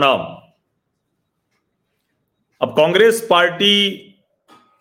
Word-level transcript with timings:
राम 0.00 0.20
राम। 0.20 0.36
अब 2.60 2.76
कांग्रेस 2.76 3.26
पार्टी 3.30 3.98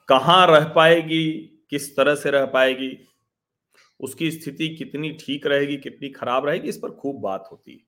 कहाँ 0.09 0.47
रह 0.47 0.65
पाएगी, 0.65 1.31
किस 1.69 1.95
तरह 1.97 2.15
से 2.15 2.31
रह 2.31 2.45
पाएगी, 2.45 3.07
उसकी 3.99 4.31
स्थिति 4.31 4.75
कितनी 4.75 5.11
ठीक 5.11 5.47
रहेगी, 5.47 5.77
कितनी 5.77 6.09
खराब 6.09 6.45
रहेगी, 6.45 6.69
इस 6.69 6.77
पर 6.77 6.91
खूब 6.91 7.21
बात 7.21 7.49
होती 7.51 7.71
है। 7.71 7.79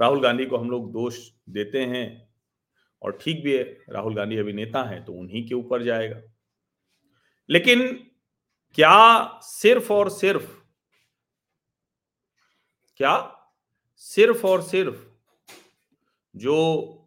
राहुल 0.00 0.22
गांधी 0.22 0.46
को 0.46 0.56
हम 0.56 0.70
लोग 0.70 0.92
दोष 0.92 1.18
देते 1.48 1.84
हैं 1.84 2.28
और 3.02 3.18
ठीक 3.22 3.44
भी 3.44 3.56
है, 3.56 3.62
राहुल 3.90 4.14
गांधी 4.14 4.36
अभी 4.36 4.52
नेता 4.52 4.82
हैं 4.82 5.04
तो 5.04 5.12
उन्हीं 5.12 5.48
के 5.48 5.54
ऊपर 5.54 5.82
जाएगा। 5.82 6.20
लेकिन 7.50 8.08
क्या 8.74 9.40
सिर्फ़ 9.42 9.92
और 9.92 10.10
सिर्फ़, 10.10 10.50
क्या 12.96 13.32
सिर्फ़ 13.96 14.46
और 14.46 14.62
सिर्फ़ 14.62 15.05
जो 16.36 17.02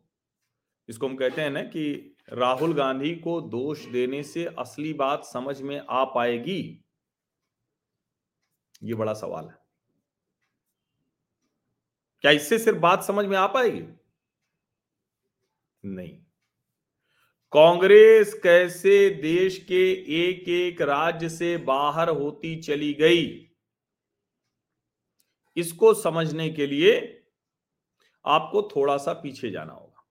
इसको 0.90 1.08
हम 1.08 1.16
कहते 1.16 1.42
हैं 1.42 1.50
ना 1.50 1.62
कि 1.62 2.16
राहुल 2.34 2.74
गांधी 2.74 3.16
को 3.16 3.42
दोष 3.42 3.86
देने 3.86 4.24
से 4.24 4.46
असली 4.46 4.94
बात 4.94 5.26
समझ 5.26 5.62
में 5.62 5.82
आ 5.90 6.04
पाएगी? 6.04 6.86
ये 8.84 8.94
बड़ा 8.94 9.14
सवाल 9.14 9.46
है। 9.46 9.60
क्या 12.22 12.32
इससे 12.32 12.60
सिर्फ़ 12.60 12.80
बात 12.80 13.04
समझ 13.04 13.26
में 13.26 13.38
आ 13.38 13.48
पाएगी? 13.48 13.84
नहीं। 15.86 16.10
कांग्रेस 17.52 18.34
कैसे 18.44 19.10
देश 19.10 19.58
के 19.58 19.92
एक 20.22 20.50
एक 20.50 20.82
राज्य 20.82 21.30
से 21.30 21.58
बाहर 21.58 22.10
होती 22.10 22.62
चली 22.62 22.94
गई? 22.94 23.50
इसको 25.58 25.94
समझने 25.94 26.50
के 26.50 26.68
लिए 26.68 27.19
आपको 28.26 28.62
थोड़ा 28.76 28.98
सा 28.98 29.14
पीछे 29.14 29.50
जाना 29.52 29.74
होगा। 29.74 30.06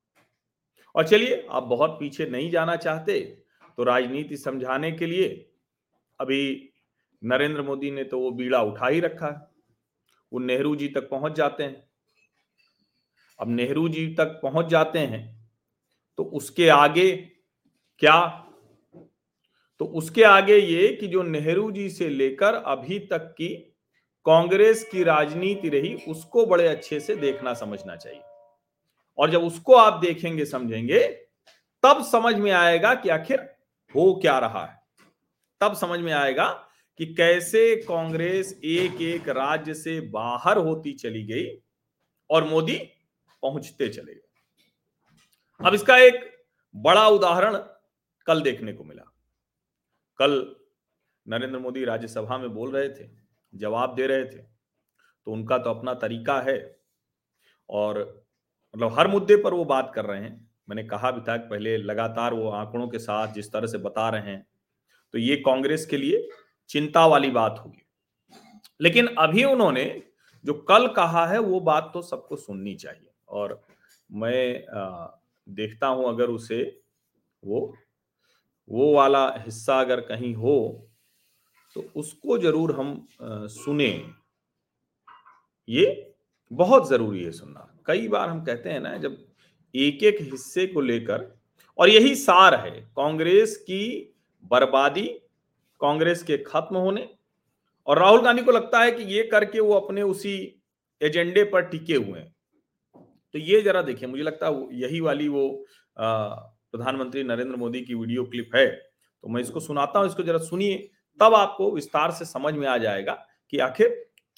और 0.95 1.09
चलिए, 1.09 1.47
आप 1.51 1.63
बहुत 1.63 1.91
पीछे 1.91 2.27
नहीं 2.27 2.51
जाना 2.51 2.77
चाहते 2.77 3.21
तो 3.79 3.85
राजनीति 3.85 4.37
समझाने 4.37 4.93
के 4.93 5.07
लिए 5.07 5.29
अभी 6.21 6.71
नरेंद्र 7.23 7.63
मोदी 7.63 7.91
ने 7.91 8.05
तो 8.05 8.21
वो 8.21 8.31
बीड़ा 8.31 8.63
उठा 8.63 8.89
ही 8.89 9.01
रखा 9.01 9.27
है। 9.27 9.47
वो 10.33 10.39
नेहरू 10.39 10.77
जी 10.77 10.89
तक 10.89 11.09
पहुँच 11.11 11.33
जाते 11.33 11.65
हैं। 11.65 11.89
अब 13.39 13.49
नेहरू 13.49 13.89
जी 13.89 14.07
तक 14.15 14.41
पहुँच 14.43 14.67
जाते 14.67 14.99
हैं 14.99 15.51
तो 16.19 16.25
उसके 16.25 16.69
आगे 16.69 17.11
क्या? 17.99 18.45
तो 19.81 19.85
उसके 19.85 20.23
आगे 20.23 20.57
ये 20.57 20.89
कि 20.95 21.07
जो 21.07 21.23
नेहरू 21.23 21.71
जी 21.73 21.89
से 21.91 22.09
लेकर 22.09 22.55
अभी 22.55 22.99
तक 22.99 23.31
की 23.31 23.68
कांग्रेस 24.29 24.85
की 24.85 25.03
राजनीति 25.03 25.69
रही, 25.69 25.95
उसको 26.09 26.47
बड़े 26.47 26.69
अच्छे 26.69 27.01
से 27.01 27.17
देखना, 27.17 27.55
समझना 27.55 27.97
चाहिए। 27.97 28.21
और 29.19 29.31
जब 29.31 29.43
उसको 29.43 29.75
आप 29.75 30.01
देखेंगे, 30.01 30.45
समझेंगे, 30.45 31.07
तब 31.83 32.05
समझ 32.05 32.35
में 32.35 32.53
आएगा 32.53 32.95
कि 32.95 33.09
आखिर 33.09 33.41
हो 33.95 34.19
क्या 34.23 34.39
रहा 34.39 34.67
है। 34.67 34.83
तब 35.61 35.75
समझ 35.75 36.01
में 36.01 36.13
आएगा 36.13 36.69
कि 36.99 37.15
कैसे 37.15 37.77
कांग्रेस 37.77 38.61
एक 38.65 39.01
एक 39.01 39.29
राज्य 39.29 39.75
से 39.75 40.01
बाहर 40.01 40.57
होती 40.57 40.93
चली 40.93 41.23
गई 41.23 41.63
और 42.31 42.45
मोदी 42.45 42.79
पहुँचते 43.43 43.89
चले 43.89 44.15
गए। 44.15 44.29
अब 45.67 45.75
इसका 45.75 45.99
एक 45.99 46.45
बड़ा 46.77 47.09
उदाहरण 47.09 47.57
कल 48.27 48.43
देखने 48.43 48.73
को 48.73 48.85
मिला। 48.85 49.13
कल 50.19 50.57
नरेंद्र 51.29 51.59
मोदी 51.59 51.85
राज्यसभा 51.85 52.39
में 52.39 52.55
बोल 52.55 52.71
रहे 52.71 52.89
थे 52.89 53.18
जवाब 53.55 53.95
दे 53.95 54.07
रहे 54.07 54.25
थे। 54.25 54.39
तो 54.39 55.33
उनका 55.33 55.59
तो 55.59 55.71
अपना 55.71 55.95
तरीका 55.97 56.41
है। 56.43 56.59
और 57.69 57.99
मतलब 58.75 58.99
हर 58.99 59.09
मुद्दे 59.09 59.37
पर 59.37 59.55
वो 59.55 59.65
बात 59.67 59.93
कर 59.95 60.05
रहे 60.05 60.21
हैं। 60.21 60.49
मैंने 60.69 60.85
कहा 60.85 61.11
भी 61.11 61.21
था 61.21 61.37
कि 61.37 61.49
पहले 61.49 61.77
लगातार 61.79 62.35
वो 62.35 62.49
आंकड़ों 62.53 62.89
के 62.89 62.99
साथ 62.99 63.33
जिस 63.35 63.53
तरह 63.53 63.67
से 63.67 63.79
बता 63.81 64.09
रहे 64.09 64.31
हैं 64.31 64.47
तो 65.15 65.19
ये 65.19 65.37
कांग्रेस 65.39 65.87
के 65.87 65.97
लिए 65.97 66.29
चिंता 66.71 67.07
वाली 67.07 67.31
बात 67.31 67.61
होगी। 67.65 67.83
लेकिन 68.81 69.07
अभी 69.19 69.45
उन्होंने 69.45 69.85
जो 70.45 70.55
कल 70.63 70.87
कहा 70.89 71.27
है, 71.27 71.39
वो 71.39 71.61
बात 71.61 71.91
तो 71.95 72.03
सबको 72.03 72.37
सुननी 72.37 72.75
चाहिए। 72.75 73.11
और 73.29 73.61
मैं 74.11 74.65
देखता 75.47 75.87
हूँ 75.87 76.09
अगर 76.09 76.29
उसे 76.31 76.63
वो 77.43 77.75
वो 78.71 78.93
वाला 78.95 79.27
हिस्सा 79.37 79.81
अगर 79.81 80.01
कहीं 80.03 80.35
हो 80.35 80.88
तो 81.79 81.91
उसको 81.97 82.37
ज़रूर 82.39 82.73
हम 82.77 83.07
सुने। 83.23 83.89
ये 85.69 86.15
बहुत 86.51 86.89
ज़रूरी 86.89 87.23
है 87.25 87.31
सुनना। 87.33 87.67
कई 87.87 88.09
बार 88.09 88.29
हम 88.29 88.43
कहते 88.45 88.71
हैं 88.71 88.81
ना, 88.81 88.97
जब 88.97 89.17
एक 89.75 90.03
एक 90.03 90.21
हिस्से 90.23 90.67
को 90.67 90.81
लेकर, 90.81 91.39
और 91.79 91.89
यही 91.89 92.15
सार 92.17 92.55
है, 92.57 92.81
कांग्रेस 92.97 93.57
की 93.59 94.15
बर्बादी, 94.51 95.07
कांग्रेस 95.81 96.23
के 96.23 96.39
खत्म 96.39 96.77
होने, 96.79 97.09
और 97.87 97.99
राहुल 97.99 98.23
गांधी 98.23 98.43
को 98.43 98.53
लगता 98.53 98.81
है 98.81 98.93
कि 98.93 99.03
ये 99.15 99.23
करके 99.29 99.61
वो 99.61 99.75
अपने 99.75 100.03
उसी 100.05 100.35
एजेंडे 101.01 101.45
पर 101.45 101.63
टिके 101.63 101.95
हुए 101.95 102.19
हैं। 102.19 102.35
तो 103.35 103.39
ये 103.39 103.63
जरा 103.63 103.83
देखिए, 103.83 104.09
मुझे 104.09 104.23
लगता 104.23 104.47
है 104.47 104.81
यही 104.81 105.01
वाली 105.01 105.29
वो 105.29 105.49
प्रधानमंत्री 105.97 107.23
नरेंद्र 107.25 107.57
मोदी 107.57 107.81
की 107.81 107.95
वीडियो 107.95 108.25
क्लिप 108.25 108.55
है। 108.57 108.69
तो 108.71 109.29
मैं 109.29 109.41
इसको 109.43 109.61
सुनाता 109.61 109.99
हूँ, 109.99 110.09
इसको 110.09 110.23
जरा 110.23 110.39
सुनिए। 110.45 110.89
तब 111.21 111.35
आपको 111.35 111.71
विस्तार 111.71 112.13
से 112.13 112.25
समझ 112.25 112.55
में 112.55 112.67
आ 112.69 112.77
जाएगा 112.79 113.15
कि 113.53 113.59
आखिर 113.59 113.89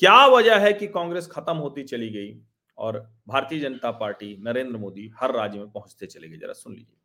क्या 0.02 0.26
वजह 0.26 0.58
है 0.58 0.72
कि 0.72 0.86
कांग्रेस 0.88 1.26
खत्म 1.26 1.56
होती 1.56 1.84
चली 1.84 2.08
गई 2.10 2.40
और 2.78 2.98
भारतीय 3.28 3.60
जनता 3.60 3.90
पार्टी 3.90 4.36
नरेंद्र 4.36 4.76
मोदी 4.78 5.08
हर 5.16 5.32
राज्य 5.32 5.58
में 5.58 5.70
पहुँचते 5.70 6.06
चले 6.06 6.28
गए। 6.28 6.36
जरा 6.36 6.52
सुन 6.52 6.74
लीजिए। 6.74 6.96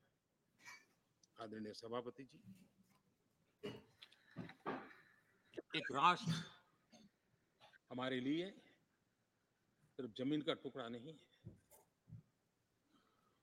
आदरणीय 1.43 1.73
सभापति 1.73 2.23
जी, 2.23 2.43
एक 5.75 5.91
राष्ट्र 5.91 6.33
हमारे 7.91 8.19
लिए 8.19 8.49
सिर्फ़ 9.97 10.11
ज़मीन 10.17 10.41
का 10.41 10.53
टुकड़ा 10.53 10.87
नहीं 10.89 11.07
है। 11.07 11.19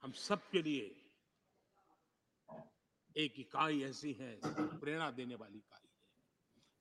हम 0.03 0.13
सबके 0.13 0.63
लिए 0.63 0.91
एक 3.17 3.35
इकाई 3.41 3.83
ऐसी 3.83 4.13
है, 4.13 4.39
प्रेरणा 4.45 5.11
देने 5.11 5.35
वाली 5.35 5.59
इकाई। 5.59 5.92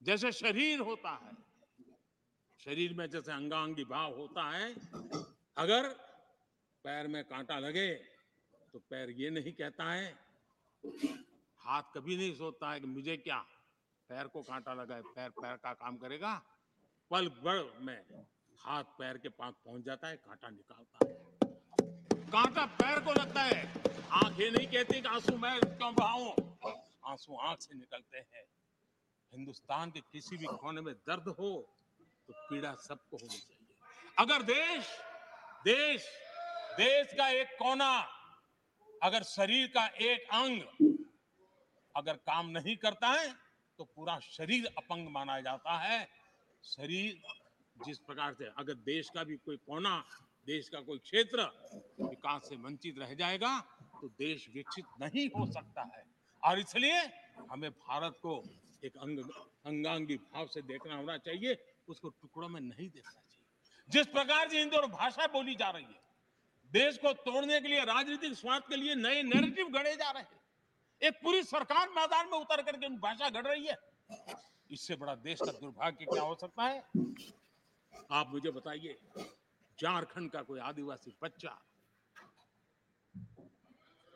जैसे 0.01 0.31
शरीर 0.31 0.79
होता 0.79 1.09
है। 1.23 1.35
शरीर 2.59 2.93
में 2.93 3.09
जैसे 3.09 3.31
अंगांगी 3.31 3.83
भाव 3.83 4.15
होता 4.15 4.49
है, 4.51 4.73
अगर 5.57 5.87
पैर 6.85 7.07
में 7.07 7.23
कांटा 7.23 7.57
लगे 7.59 7.93
तो 8.73 8.79
पैर 8.79 9.09
ये 9.09 9.29
नहीं 9.29 9.53
कहता 9.53 9.91
है। 9.91 10.13
हाथ 11.61 11.83
कभी 11.95 12.17
नहीं 12.17 12.33
सोचता 12.35 12.71
है 12.71 12.79
कि 12.79 12.87
मुझे 12.87 13.17
क्या, 13.17 13.37
पैर 14.09 14.27
को 14.27 14.41
कांटा 14.41 14.73
लगा 14.73 14.95
है, 14.95 15.01
पैर 15.01 15.29
पैर 15.29 15.55
का 15.55 15.73
काम 15.73 15.97
करेगा। 15.97 16.33
पल 17.11 17.27
भर 17.29 17.79
में 17.81 18.25
हाथ 18.59 18.83
पैर 18.99 19.17
के 19.17 19.29
पास 19.29 19.53
पहुँच 19.65 19.83
जाता 19.83 20.07
है, 20.07 20.17
कांटा 20.17 20.49
निकालता 20.49 21.05
है। 21.05 21.13
कांटा 22.31 22.65
पैर 22.65 22.99
को 22.99 23.13
लगता 23.13 23.41
है। 23.41 23.61
आँख 24.11 24.37
नहीं 24.37 24.67
कहती 24.67 25.01
कि 25.01 25.07
आँसू, 25.07 25.37
मैं 25.37 25.59
क्यों 25.59 25.93
बहाऊं? 25.95 26.31
आँसू 27.05 27.37
आँख 27.37 27.61
से 27.61 27.75
निकलते 27.75 28.17
हैं। 28.17 28.43
हिंदुस्तान 29.33 29.91
के 29.91 29.99
किसी 30.11 30.37
भी 30.37 30.45
कोने 30.45 30.81
में 30.81 30.93
दर्द 31.07 31.27
हो 31.29 31.51
तो 32.27 32.33
पीड़ा 32.39 32.73
सबको 32.79 33.17
होनी 33.17 33.37
चाहिए। 33.37 33.67
अगर 34.19 34.41
देश 34.43 34.87
देश 35.65 36.05
देश 36.77 37.13
का 37.13 37.29
एक 37.31 37.47
कोना, 37.59 37.91
अगर 39.03 39.23
शरीर 39.25 39.67
का 39.67 39.85
एक 40.01 40.27
अंग 40.33 40.61
अगर 41.95 42.15
काम 42.27 42.49
नहीं 42.49 42.75
करता 42.77 43.07
है 43.09 43.33
तो 43.79 43.83
पूरा 43.85 44.17
शरीर 44.21 44.65
अपंग 44.77 45.07
माना 45.09 45.39
जाता 45.41 45.77
है। 45.79 46.07
शरीर 46.63 47.21
जिस 47.75 47.97
प्रकार 47.99 48.33
से, 48.33 48.45
अगर 48.57 48.73
देश 48.73 49.09
का 49.09 49.23
भी 49.23 49.35
कोई 49.37 49.57
कोना, 49.59 49.97
देश 50.47 50.69
का 50.69 50.79
कोई 50.81 50.97
क्षेत्र 50.99 51.43
विकास 52.01 52.49
से 52.49 52.55
वंचित 52.57 52.97
रह 52.99 53.13
जाएगा 53.15 53.59
तो 54.01 54.07
देश 54.09 54.47
विकसित 54.53 54.85
नहीं 55.01 55.27
हो 55.29 55.45
सकता 55.51 55.81
है। 55.95 56.03
और 56.43 56.59
इसलिए 56.59 56.99
हमें 57.51 57.69
भारत 57.71 58.19
को 58.23 58.41
एक 58.83 58.97
अंग, 58.97 59.19
अंगांगी 59.65 60.15
भाव 60.17 60.47
से 60.47 60.61
देखना 60.61 60.95
होना 60.95 61.17
चाहिए, 61.17 61.57
उसको 61.87 62.09
टुकड़ों 62.11 62.47
में 62.49 62.61
नहीं 62.61 62.89
देखना 62.89 63.11
चाहिए। 63.11 63.89
जिस 63.89 64.07
प्रकार 64.07 64.49
से 64.49 64.59
हिंदी 64.59 64.77
और 64.77 64.87
भाषा 64.87 65.27
बोली 65.27 65.55
जा 65.55 65.69
रही 65.69 65.83
है, 65.83 66.01
देश 66.71 66.97
को 66.97 67.13
तोड़ने 67.13 67.59
के 67.61 67.67
लिए, 67.67 67.83
राजनीतिक 67.85 68.33
स्वार्थ 68.33 68.67
के 68.69 68.75
लिए 68.75 68.95
नए 68.95 69.23
नैरेटिव 69.23 69.69
गढ़े 69.69 69.95
जा 69.95 70.11
रहे 70.11 70.23
हैं। 70.23 70.39
एक 71.01 71.21
पूरी 71.23 71.43
सरकार 71.43 71.89
मैदान 71.89 72.29
में 72.31 72.37
उतर 72.39 72.61
करके 72.61 72.89
भाषा 72.97 73.29
घड़ 73.29 73.47
रही 73.47 73.65
है। 73.67 73.77
इससे 74.71 74.95
बड़ा 74.95 75.15
देश 75.15 75.39
का 75.39 75.51
दुर्भाग्य 75.51 76.05
क्या 76.05 76.23
हो 76.23 76.35
सकता 76.35 76.63
है? 76.63 76.83
आप 78.11 78.29
मुझे 78.29 78.51
बताइए, 78.51 78.97
झारखंड 79.79 80.31
का 80.31 80.41
कोई 80.41 80.59
आदिवासी 80.59 81.13
बच्चा, 81.21 81.59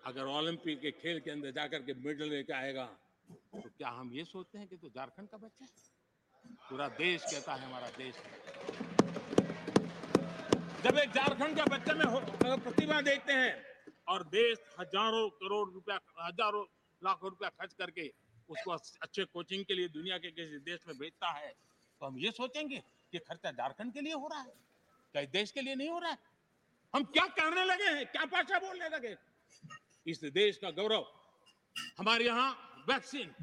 अगर 0.06 0.26
ओलंपिक 0.28 0.80
के 0.82 0.92
खेल 0.92 1.20
के 1.20 1.32
अंदर 1.32 1.52
जाकर 1.52 1.82
के 1.82 1.94
मेडल 1.94 2.30
लेके 2.30 2.54
आएगा 2.54 2.90
तो 3.30 3.70
क्या 3.78 3.90
हम 3.90 4.12
ये 4.14 4.24
सोचते 4.26 4.58
हैं 4.58 4.68
कि 4.68 4.78
तो 4.78 4.90
झारखंड 4.90 5.30
का 5.30 5.38
बच्चा 5.38 5.66
पूरा 6.70 6.88
देश 6.98 7.24
कहता 7.24 7.54
है, 7.54 7.66
हमारा 7.66 7.90
देश 7.98 8.16
जब 10.84 10.98
एक 10.98 11.10
झारखंड 11.12 11.56
के 11.56 11.64
बच्चे 11.70 11.94
में 11.94 12.62
प्रतिभा 12.64 13.00
देखते 13.02 13.34
हैं 13.34 13.54
और 14.08 14.24
देश 14.26 14.58
हज़ारों 14.80 15.30
करोड़ 15.42 15.70
रुपया, 15.72 16.00
हज़ारों 16.20 16.64
लाखों 17.02 17.30
रुपया 17.30 17.50
खर्च 17.50 17.74
करके 17.74 18.12
उसको 18.50 18.72
अच्छे 18.72 19.24
कोचिंग 19.26 19.64
के 19.66 19.74
लिए 19.74 19.88
दुनिया 19.90 20.18
के 20.18 20.32
किसी 20.32 20.58
देश 20.66 20.88
में 20.88 20.98
भेजता 20.98 21.32
है 21.38 21.50
तो 21.52 22.06
हम 22.06 22.18
ये 22.20 22.32
सोचेंगे 22.32 22.78
कि 23.12 23.20
खर्चा 23.20 23.52
झारखंड 23.52 23.94
के 23.94 24.02
लिए 24.02 24.14
हो 24.14 24.28
रहा 24.28 24.42
है, 24.42 24.54
क्या 25.14 25.24
देश 25.34 25.52
के 25.52 25.62
लिए 25.62 25.76
नहीं 25.76 25.90
हो 25.90 26.00
रहा 26.00 26.12
है? 26.12 26.18
हम 26.94 27.04
क्या 27.06 27.26
करने 27.40 27.66
लगे 27.66 27.90
हैं? 27.90 28.06
क्या 28.06 28.26
भाषा 28.26 28.60
बोलने 28.60 28.90
लगे 28.90 29.16
इस 30.08 30.24
देश 30.34 30.58
का 30.58 30.70
गौरव 30.72 31.06
हमारे 31.98 32.26
यहाँ 32.26 32.50
वैक्सीन। 32.88 33.34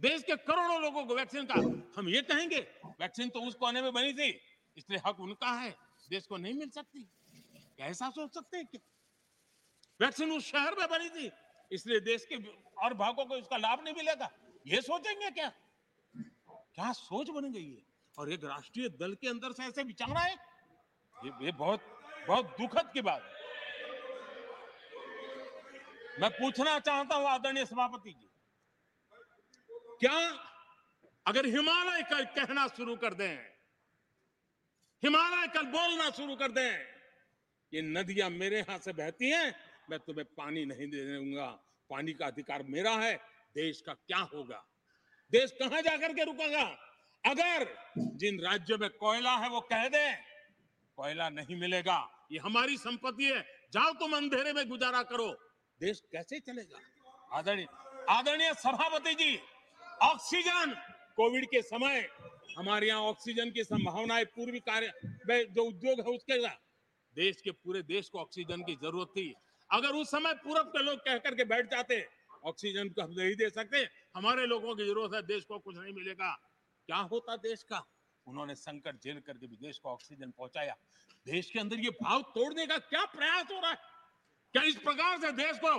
देश 0.00 0.22
के 0.22 0.36
करोड़ों 0.38 0.80
लोगों 0.82 1.04
को 1.06 1.14
वैक्सीन 1.14 1.46
का। 1.46 1.54
हम 1.96 2.08
ये 2.08 2.20
कहेंगे 2.22 2.60
वैक्सीन 3.00 3.28
तो 3.28 3.40
उसको 3.40 3.66
कोने 3.66 3.82
में 3.82 3.92
बनी 3.92 4.12
थी 4.12 4.28
इसलिए 4.76 5.00
हक 5.06 5.20
उनका 5.20 5.50
है 5.52 5.70
देश 6.10 6.26
को 6.26 6.36
नहीं 6.36 6.54
मिल 6.54 6.70
सकती। 6.70 7.06
ऐसा 7.80 8.10
सोच 8.10 8.34
सकते 8.34 8.56
हैं 8.56 8.66
क्या? 8.66 8.80
वैक्सीन 10.00 10.30
उस 10.32 10.44
शहर 10.46 10.74
में 10.78 10.86
बनी 10.88 11.08
थी 11.10 11.30
इसलिए 11.70 12.00
देश 12.02 12.24
के 12.24 12.36
और 12.84 12.94
भागों 12.94 13.24
को 13.26 13.36
इसका 13.36 13.56
लाभ 13.56 13.82
नहीं 13.84 13.94
मिलेगा। 13.94 14.30
ये 14.66 14.80
सोचेंगे 14.82 15.30
क्या? 15.30 15.48
क्या 16.74 16.92
सोच 16.94 17.30
बन 17.30 17.52
गई 17.52 17.70
है? 17.70 17.82
और 18.18 18.32
एक 18.32 18.44
राष्ट्रीय 18.44 18.88
दल 19.00 19.14
के 19.14 19.28
अंदर 19.28 19.52
से 19.52 19.62
ऐसे 19.64 19.82
विचार 19.84 20.16
है 20.16 20.32
ये, 20.32 21.30
ये 21.42 21.52
बहुत 21.54 21.80
बहुत 22.28 22.46
दुखद 22.60 22.90
की 22.92 23.00
बात 23.02 23.22
है। 23.22 23.32
मैं 26.20 26.30
पूछना 26.32 26.78
चाहता 26.80 27.14
हूँ 27.14 27.26
आदरणीय 27.28 27.64
सभापति 27.66 28.10
जी 28.10 28.23
क्या 30.00 30.16
अगर 31.26 31.46
हिमालय 31.46 32.02
कल 32.02 32.24
कहना 32.36 32.66
शुरू 32.68 32.96
कर 32.96 33.14
दें, 33.14 33.36
हिमालय 35.02 35.46
कल 35.48 35.66
बोलना 35.68 36.10
शुरू 36.10 36.36
कर 36.36 36.52
दें, 36.52 36.72
ये 37.72 37.82
नदियाँ 37.82 38.28
मेरे 38.30 38.58
यहाँ 38.58 38.78
से 38.78 38.92
बहती 38.92 39.30
हैं, 39.30 39.54
मैं 39.90 39.98
तुम्हें 39.98 40.26
पानी 40.36 40.64
नहीं 40.64 40.86
दे 40.90 41.04
दूँगा। 41.06 41.46
पानी 41.90 42.12
का 42.12 42.26
अधिकार 42.26 42.62
मेरा 42.68 42.92
है, 42.96 43.14
देश 43.56 43.80
का 43.80 43.92
क्या 43.94 44.18
होगा? 44.34 44.64
देश 45.32 45.50
कहाँ 45.60 45.80
जाकर 45.82 46.12
के 46.12 46.24
रुकेगा? 46.24 46.64
अगर 47.24 47.66
जिन 48.16 48.40
राज्यों 48.40 48.78
में 48.78 48.88
कोयला 48.90 49.36
है 49.36 49.48
वो 49.48 49.60
कह 49.62 49.88
दे, 49.88 50.12
कोयला 50.98 51.28
नहीं 51.30 51.56
मिलेगा, 51.56 51.98
ये 52.32 52.38
हमारी 52.38 52.76
संपत्ति 52.78 53.24
है, 53.24 53.40
जाओ 53.72 53.92
तुम 53.94 54.16
अंधेरे 54.16 54.52
में 54.52 54.68
गुजारा 54.68 55.02
करो। 55.04 55.30
देश 55.80 56.02
कैसे 56.12 56.40
चलेगा? 56.40 56.78
आदरणीय 57.32 57.66
आदरणीय 58.10 58.52
सभापति 58.54 59.14
जी 59.14 59.36
ऑक्सीजन। 60.02 60.74
कोविड 61.16 61.44
के 61.46 61.60
समय 61.62 62.08
हमारे 62.58 62.86
यहाँ 62.88 63.02
ऑक्सीजन 63.02 63.50
की 63.50 63.64
संभावनाएँ 63.64 64.24
पूर्वी 64.26 64.60
कार्य 64.60 65.44
जो 65.46 65.64
उद्योग 65.64 66.00
है 66.00 66.14
उसके 66.14 66.38
देश 67.16 67.40
के 67.40 67.50
पूरे 67.50 67.82
देश 67.84 68.08
को 68.08 68.18
ऑक्सीजन 68.18 68.62
की 68.62 68.74
ज़रूरत 68.76 69.08
थी। 69.08 69.34
अगर 69.70 69.94
उस 69.94 70.10
समय 70.10 70.32
पूरब 70.34 70.66
के 70.68 70.82
लोग 70.82 70.98
कह 70.98 71.18
करके 71.18 71.44
बैठ 71.44 71.70
जाते, 71.70 72.06
ऑक्सीजन 72.44 72.88
को 72.88 73.02
हम 73.02 73.10
नहीं 73.10 73.34
दे 73.34 73.48
सकते, 73.50 73.86
हमारे 74.16 74.46
लोगों 74.46 74.74
की 74.76 74.84
ज़रूरत 74.84 75.14
है, 75.14 75.22
देश 75.22 75.44
को 75.44 75.58
कुछ 75.58 75.76
नहीं 75.76 75.92
मिलेगा। 75.94 76.30
क्या 76.88 76.96
होता 77.12 77.36
देश 77.38 77.62
का? 77.62 77.82
उन्होंने 78.26 78.54
संकट 78.54 79.02
झेल 79.04 79.20
करके 79.20 79.46
भी 79.46 79.56
देश 79.56 79.78
को 79.78 79.88
ऑक्सीजन 79.90 80.30
पहुँचाया। 80.30 80.76
देश 81.26 81.50
के 81.50 81.58
अंदर 81.60 81.80
ये 81.80 81.90
भाव 82.02 82.22
तोड़ने 82.34 82.66
का 82.66 82.78
क्या 82.80 83.04
प्रयास 83.06 83.46
हो 83.52 83.60
रहा 83.60 83.70
है? 83.70 83.78
क्या 84.54 84.62
इस 84.62 84.76
प्रकार 84.78 85.20
से 85.20 85.32
देश 85.34 85.58
को, 85.64 85.72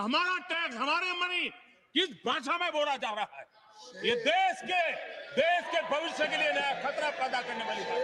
हमारा 0.00 0.38
टैक्स, 0.48 0.76
हमारे 0.76 1.12
मनी 1.20 1.48
किस 1.94 2.10
भाषा 2.26 2.58
में 2.58 2.70
बोला 2.72 2.96
जा 2.96 3.10
रहा 3.10 3.38
है? 3.38 3.46
ये 4.04 4.14
देश 4.16 4.60
के 4.62 4.82
देश 5.32 5.64
के 5.66 5.80
भविष्य 5.88 6.26
के 6.28 6.36
लिए 6.36 6.52
नया 6.52 6.72
खतरा 6.82 7.10
पैदा 7.10 7.40
करने 7.42 7.64
वाली 7.64 7.84
बात 7.84 8.02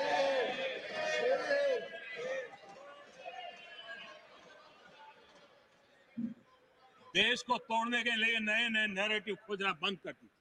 देश 7.15 7.43
को 7.43 7.57
तोड़ने 7.59 8.03
के 8.03 8.15
लिए 8.17 8.39
नए 8.39 8.69
नए 8.69 8.87
नैरेटिव 8.87 9.35
खोजना 9.47 9.73
बंद 9.73 9.99
कर 9.99 10.13
दीजिए। 10.13 10.37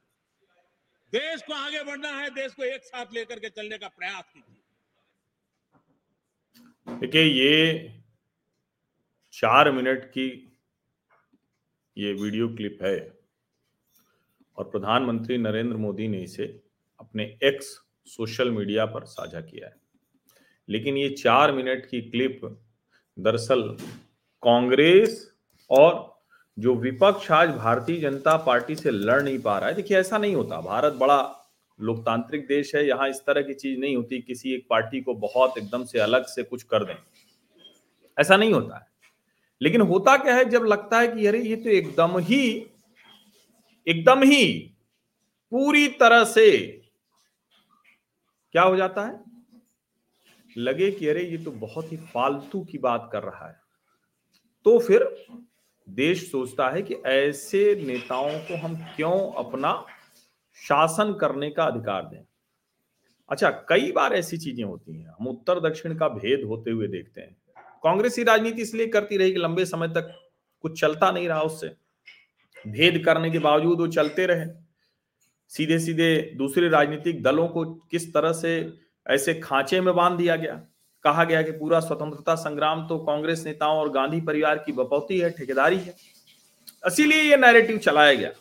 देश 1.13 1.41
को 1.41 1.53
आगे 1.53 1.83
बढ़ना 1.83 2.09
है, 2.09 2.29
देश 2.29 2.53
को 2.53 2.63
एक 2.63 2.83
साथ 2.83 3.13
लेकर 3.13 3.39
के 3.39 3.49
चलने 3.49 3.77
का 3.77 3.87
प्रयास 3.87 4.23
कीजिए। 4.33 4.55
देखिए, 6.99 7.23
ये 7.23 7.53
चार 9.33 9.71
मिनट 9.71 10.05
की 10.05 10.27
ये 11.97 12.13
वीडियो 12.13 12.47
क्लिप 12.55 12.79
है। 12.83 13.16
और 14.57 14.63
प्रधानमंत्री 14.63 15.37
नरेंद्र 15.37 15.77
मोदी 15.77 16.07
ने 16.07 16.21
इसे 16.21 16.61
अपने 16.99 17.37
एक्स 17.43 17.81
सोशल 18.05 18.51
मीडिया 18.51 18.85
पर 18.85 19.03
साझा 19.03 19.41
किया 19.41 19.67
है। 19.67 19.75
लेकिन 20.69 20.97
ये 20.97 21.09
चार 21.09 21.51
मिनट 21.51 21.85
की 21.85 22.01
क्लिप 22.01 22.41
दरअसल 23.19 23.61
कांग्रेस 24.43 25.33
और 25.69 26.17
जो 26.59 26.75
विपक्ष 26.75 27.31
आज 27.31 27.49
भारतीय 27.49 27.99
जनता 27.99 28.37
पार्टी 28.37 28.75
से 28.75 28.91
लड़ 28.91 29.23
नहीं 29.23 29.39
पा 29.39 29.59
रहा 29.59 29.69
है। 29.69 29.75
देखिए, 29.75 29.97
ऐसा 29.97 30.17
नहीं 30.17 30.35
होता। 30.35 30.61
भारत 30.61 30.93
बड़ा 30.93 31.49
लोकतांत्रिक 31.81 32.47
देश 32.47 32.75
है। 32.75 32.87
यहाँ 32.87 33.09
इस 33.09 33.25
तरह 33.25 33.41
की 33.41 33.53
चीज़ 33.53 33.79
नहीं 33.79 33.95
होती। 33.95 34.21
किसी 34.21 34.53
एक 34.53 34.67
पार्टी 34.69 35.01
को 35.01 35.13
बहुत 35.13 35.57
एकदम 35.57 35.83
से 35.83 35.99
अलग 35.99 36.25
से 36.25 36.43
कुछ 36.43 36.63
कर 36.63 36.85
दें। 36.85 36.95
ऐसा 38.19 38.37
नहीं 38.37 38.53
होता 38.53 38.77
है। 38.77 38.87
लेकिन 39.61 39.81
होता 39.81 40.17
क्या 40.17 40.35
है? 40.35 40.45
जब 40.45 40.63
लगता 40.63 40.99
है 40.99 41.07
कि 41.07 41.25
अरे, 41.25 41.41
ये 41.41 41.55
तो 41.55 41.69
एकदम 41.69 42.17
ही 42.17 42.67
एकदम 43.87 44.23
ही 44.23 44.73
पूरी 45.51 45.87
तरह 45.87 46.23
से 46.23 46.67
क्या 48.51 48.63
हो 48.63 48.75
जाता 48.75 49.05
है? 49.05 49.23
लगे 50.57 50.91
कि 50.91 51.07
अरे, 51.07 51.23
ये 51.23 51.37
तो 51.37 51.51
बहुत 51.51 51.91
ही 51.91 51.97
फालतू 51.97 52.63
की 52.63 52.77
बात 52.77 53.09
कर 53.11 53.23
रहा 53.23 53.47
है। 53.47 53.59
तो 54.65 54.79
फिर 54.79 55.25
देश 55.89 56.31
सोचता 56.31 56.69
है 56.69 56.81
कि 56.81 56.93
ऐसे 56.93 57.75
नेताओं 57.75 58.39
को 58.39 58.57
हम 58.57 58.75
क्यों 58.75 59.31
अपना 59.31 59.85
शासन 60.55 61.13
करने 61.13 61.49
का 61.49 61.63
अधिकार 61.63 62.05
दें? 62.05 62.23
अच्छा 63.29 63.49
कई 63.49 63.91
बार 63.91 64.13
ऐसी 64.13 64.37
चीज़ें 64.37 64.63
होती 64.63 64.99
हैं। 64.99 65.09
हम 65.19 65.27
उत्तर 65.27 65.59
दक्षिण 65.59 65.97
का 65.97 66.07
भेद 66.09 66.43
होते 66.43 66.71
हुए 66.71 66.87
देखते 66.87 67.21
हैं। 67.21 67.37
कांग्रेसी 67.83 68.23
राजनीति 68.23 68.61
इसलिए 68.61 68.87
करती 68.87 69.17
रही 69.17 69.33
कि 69.33 69.39
लंबे 69.39 69.65
समय 69.65 69.87
तक 69.87 70.31
कुछ 70.61 70.81
चलता 70.81 71.11
नहीं 71.11 71.27
रहा 71.27 71.41
उससे। 71.41 71.86
भेद 72.65 73.01
करने 73.05 73.29
के 73.31 73.39
बावजूद 73.39 73.79
वो 73.79 73.87
चलते 73.87 74.25
रहे। 74.25 74.45
सीधे 75.51 75.79
सीधे 75.79 76.15
दूसरे 76.37 76.69
राजनीतिक 76.69 77.21
दलों 77.23 77.47
को 77.47 77.63
किस 77.91 78.13
तरह 78.13 78.33
से 78.33 78.73
ऐसे 79.05 79.33
खांचे 79.33 79.81
में 79.81 79.95
बाँध 79.95 80.17
दिया 80.17 80.35
गया? 80.35 80.61
कहा 81.05 81.23
गया 81.23 81.41
कि 81.41 81.51
पूरा 81.51 81.79
स्वतंत्रता 81.79 82.35
संग्राम 82.35 82.87
तो 82.87 82.97
कांग्रेस 82.99 83.43
नेताओं 83.45 83.77
और 83.79 83.89
गांधी 83.89 84.21
परिवार 84.21 84.57
की 84.57 84.71
बपौती 84.71 85.19
है, 85.19 85.29
ठेकेदारी 85.29 85.77
है। 85.77 85.95
इसीलिए 86.87 87.21
ये 87.21 87.37
नैरेटिव 87.37 87.77
चलाया 87.77 88.13
गया। 88.13 88.31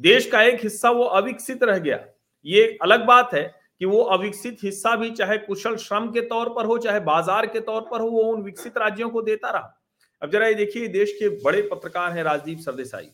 देश 0.00 0.26
का 0.26 0.42
एक 0.42 0.62
हिस्सा 0.62 0.90
वो 0.90 1.04
अविकसित 1.04 1.62
रह 1.62 1.78
गया। 1.78 2.04
ये 2.46 2.78
अलग 2.82 3.04
बात 3.06 3.34
है 3.34 3.42
कि 3.80 3.84
वो 3.84 4.02
अविकसित 4.02 4.58
हिस्सा 4.64 4.94
भी 4.96 5.10
चाहे 5.10 5.38
कुशल 5.38 5.76
श्रम 5.76 6.10
के 6.10 6.20
तौर 6.20 6.48
पर 6.48 6.66
हो, 6.66 6.78
चाहे 6.78 7.00
बाज़ार 7.00 7.46
के 7.46 7.60
तौर 7.60 7.80
पर 7.80 8.00
हो, 8.00 8.08
वो 8.08 8.22
उन 8.22 8.42
विकसित 8.42 8.78
राज्यों 8.78 9.10
को 9.10 9.22
देता 9.22 9.50
रहा। 9.50 9.80
अब 10.22 10.30
जरा 10.30 10.46
ये 10.46 10.54
देखिए, 10.54 10.88
देश 10.88 11.12
के 11.12 11.28
बड़े 11.44 11.62
पत्रकार 11.62 12.12
हैं 12.12 12.24
राजदीप 12.24 12.58
सरदेसाई। 12.58 13.10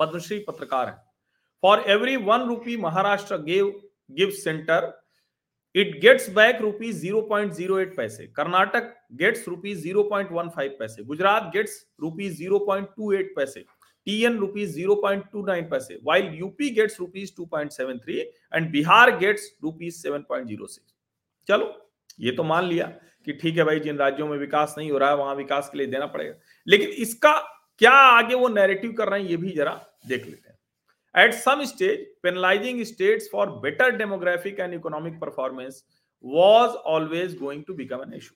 पद्मश्री 0.00 0.38
पत्रकार 0.48 0.88
हैं। 0.88 0.96
For 1.62 1.84
every 1.90 2.16
one 2.18 2.46
rupee 2.48 2.76
Maharashtra 2.78 3.36
gave 3.42 3.72
give 4.10 4.30
centre 4.42 4.92
it 5.74 5.98
gets 6.00 6.28
back 6.30 6.60
rupees 6.60 6.96
zero 6.98 7.20
point 7.28 7.52
zero 7.52 7.78
eight 7.78 7.96
paise 7.96 8.26
Karnataka 8.36 8.92
gets 9.14 9.46
rupees 9.48 9.78
zero 9.82 10.02
point 10.10 10.32
one 10.32 10.48
five 10.56 10.76
paise 10.78 11.04
Gujarat 11.04 11.50
gets 11.54 11.84
rupees 12.00 12.36
zero 12.38 12.58
point 12.66 12.88
two 12.96 13.12
eight 13.12 13.32
paise 13.36 13.64
TN 14.06 14.36
rupees 14.38 14.70
zero 14.72 14.94
point 15.02 15.24
two 15.32 15.44
nine 15.46 15.64
paise 15.68 15.98
while 16.04 16.34
UP 16.34 16.68
gets 16.74 17.00
rupees 17.00 17.32
two 17.36 17.44
point 17.46 17.70
seven 17.72 17.98
three 17.98 18.18
and 18.18 18.70
Bihar 18.72 19.16
gets 19.18 19.50
rupees 19.64 19.94
seven 19.96 20.24
point 20.28 20.46
zero 20.48 20.66
six 20.66 20.94
चलो, 21.48 21.72
ये 22.20 22.32
तो 22.32 22.42
मान 22.44 22.64
लिया 22.64 22.86
कि 23.26 23.32
ठीक 23.32 23.56
है 23.56 23.64
भाई, 23.64 23.80
जिन 23.80 23.96
राज्यों 23.96 24.26
में 24.28 24.36
विकास 24.38 24.74
नहीं 24.78 24.90
हो 24.90 24.98
रहा 24.98 25.10
है, 25.10 25.16
वहाँ 25.16 25.34
विकास 25.34 25.68
के 25.72 25.78
लिए 25.78 25.86
देना 25.86 26.06
पड़ेगा। 26.06 26.34
लेकिन 26.66 26.88
इसका 27.02 27.32
क्या 27.78 27.92
आगे 27.92 28.34
वो 28.34 28.48
नैरेटिव 28.48 28.92
कर 28.98 29.08
रहे 29.08 29.22
हैं 29.22 29.28
ये 29.28 29.36
भी 29.36 29.52
जरा 29.52 29.80
देख 30.06 30.26
लेते 30.26 30.48
हैं 30.48 30.54
At 31.14 31.32
some 31.32 31.60
stage, 31.64 32.00
penalizing 32.24 32.84
states 32.84 33.28
for 33.28 33.60
better 33.64 33.92
demographic 33.98 34.58
and 34.58 34.74
economic 34.74 35.20
performance 35.20 35.84
was 36.20 36.74
always 36.84 37.36
going 37.36 37.64
to 37.66 37.74
become 37.74 38.00
an 38.00 38.12
issue. 38.12 38.34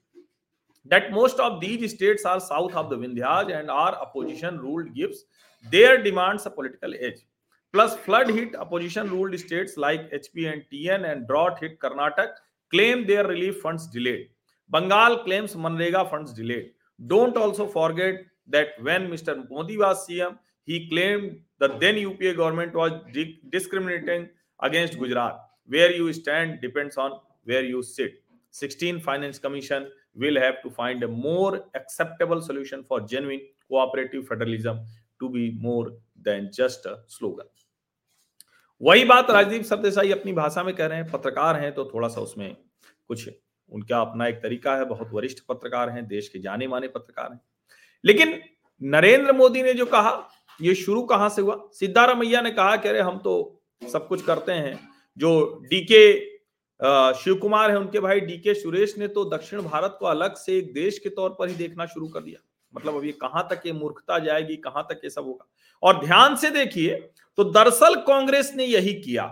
That 0.84 1.10
most 1.10 1.40
of 1.40 1.60
these 1.60 1.92
states 1.94 2.24
are 2.24 2.38
south 2.38 2.76
of 2.76 2.88
the 2.88 2.96
Vindhyas 2.96 3.52
and 3.52 3.68
our 3.68 3.96
opposition 3.96 4.60
ruled 4.60 4.94
gives 4.94 5.24
their 5.72 6.00
demands 6.04 6.46
a 6.46 6.50
political 6.50 6.94
edge. 6.94 7.26
Plus, 7.72 7.96
flood 7.96 8.30
hit 8.30 8.54
opposition 8.54 9.10
ruled 9.10 9.38
states 9.40 9.76
like 9.76 10.08
HP 10.12 10.50
and 10.52 10.64
TN 10.72 11.10
and 11.10 11.26
drought 11.26 11.58
hit 11.58 11.80
Karnataka 11.80 12.28
claim 12.70 13.06
their 13.06 13.26
relief 13.26 13.60
funds 13.60 13.88
delayed. 13.88 14.28
Bengal 14.70 15.24
claims 15.24 15.54
Manrega 15.54 16.08
funds 16.08 16.32
delayed. 16.32 16.70
Don't 17.06 17.36
also 17.36 17.66
forget 17.66 18.24
that 18.48 18.68
when 18.80 19.08
Mr. 19.10 19.48
Modi 19.50 19.76
was 19.78 20.06
CM, 20.06 20.38
he 20.62 20.88
claimed 20.88 21.40
the 21.58 21.68
then 21.80 21.96
UPA 21.96 22.34
government 22.34 22.74
was 22.74 22.92
discriminating 23.50 24.28
against 24.60 24.98
Gujarat. 24.98 25.38
Where 25.66 25.92
you 25.94 26.12
stand 26.12 26.60
depends 26.60 26.96
on 26.96 27.12
where 27.44 27.64
you 27.64 27.82
sit. 27.82 28.22
16 28.50 29.00
Finance 29.00 29.38
Commission, 29.38 29.88
will 30.14 30.40
have 30.40 30.62
to 30.62 30.70
find 30.70 31.02
a 31.02 31.08
more 31.08 31.64
acceptable 31.74 32.40
solution 32.42 32.82
for 32.84 33.00
genuine 33.00 33.40
cooperative 33.68 34.26
federalism 34.26 34.80
to 35.20 35.28
be 35.28 35.56
more 35.60 35.92
than 36.28 36.50
just 36.60 36.86
a 36.86 36.98
slogan. 37.06 37.46
वही 38.80 39.04
बात 39.04 39.30
राजदीप 39.30 39.62
सरदेसाई 39.68 40.10
अपनी 40.12 40.32
भाषा 40.32 40.62
में 40.62 40.74
कह 40.74 40.86
रहे 40.86 40.98
हैं 40.98 41.10
पत्रकार 41.10 41.56
हैं 41.60 41.72
तो 41.74 41.84
थोड़ा 41.94 42.08
सा 42.08 42.20
उसमें 42.20 42.56
कुछ 43.08 43.28
उनका 43.78 44.00
अपना 44.00 44.26
एक 44.26 44.36
तरीका 44.42 44.76
है 44.76 44.84
बहुत 44.88 45.08
वरिष्ठ 45.12 45.38
पत्रकार 45.48 45.90
हैं 45.90 46.06
देश 46.08 46.28
के 46.28 46.38
जाने 46.44 46.66
माने 46.74 46.88
पत्रकार 46.88 47.32
हैं 47.32 47.40
लेकिन 48.04 48.40
नरेंद्र 48.80 49.32
मोदी 49.32 49.62
ने 49.62 49.74
जो 49.74 49.86
कहा, 49.86 50.28
ये 50.60 50.74
शुरू 50.74 51.02
कहाँ 51.02 51.28
से 51.28 51.42
हुआ? 51.42 51.58
सिद्धारमैया 51.72 52.40
ने 52.40 52.50
कहा 52.50 52.76
कि 52.76 52.88
अरे, 52.88 53.00
हम 53.00 53.18
तो 53.18 53.60
सब 53.82 54.06
कुछ 54.08 54.22
करते 54.22 54.52
हैं। 54.52 54.78
जो 55.18 55.60
डीके 55.62 56.36
शिव 57.14 57.34
कुमार 57.34 57.70
है 57.70 57.78
उनके 57.78 58.00
भाई, 58.00 58.20
डीके 58.20 58.54
सुरेश 58.54 58.94
ने 58.98 59.08
तो 59.08 59.24
दक्षिण 59.26 59.62
भारत 59.62 59.96
को 60.00 60.06
अलग 60.06 60.34
से 60.36 60.56
एक 60.58 60.72
देश 60.74 60.98
के 60.98 61.08
तौर 61.10 61.30
पर 61.38 61.48
ही 61.48 61.54
देखना 61.54 61.86
शुरू 61.86 62.08
कर 62.08 62.20
दिया। 62.20 62.40
मतलब 62.74 62.96
अब 62.96 63.04
ये 63.04 63.12
कहाँ 63.12 63.46
तक 63.50 63.62
ये 63.66 63.72
मूर्खता 63.72 64.18
जाएगी, 64.18 64.56
कहाँ 64.56 64.86
तक 64.90 65.00
ये 65.04 65.10
सब 65.10 65.24
होगा? 65.24 65.46
और 65.82 66.04
ध्यान 66.04 66.36
से 66.36 66.50
देखिए 66.50 66.94
तो 67.38 67.44
दरअसल 67.44 67.94
कांग्रेस 68.02 68.52
ने 68.56 68.64
यही 68.64 68.92
किया। 68.94 69.24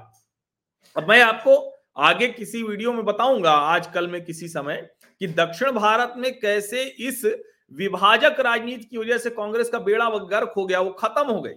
अब 0.97 1.09
मैं 1.09 1.21
आपको 1.23 1.57
आगे 1.99 2.29
किसी 2.29 2.63
वीडियो 2.63 2.93
में 2.93 3.05
बताऊँगा 3.05 3.51
आज 3.51 3.87
कल 3.87 4.09
में 4.09 4.25
किसी 4.25 4.49
समय, 4.49 4.89
कि 5.21 5.27
दक्षिण 5.29 5.71
भारत 5.73 6.15
में 6.17 6.33
कैसे 6.41 6.83
इस 6.83 7.25
विभाजक 7.73 8.41
राजनीति 8.41 8.85
की 8.85 8.99
वजह 8.99 9.19
से 9.19 9.31
कांग्रेस 9.33 9.69
का 9.69 9.79
बेड़ा 9.81 10.09
गर्क 10.11 10.53
हो 10.57 10.67
गया, 10.67 10.81
वो 10.81 10.91
खत्म 10.93 11.25
हो 11.25 11.41
गई। 11.41 11.55